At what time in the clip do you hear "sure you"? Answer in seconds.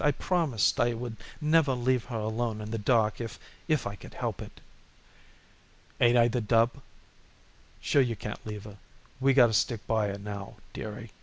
7.81-8.15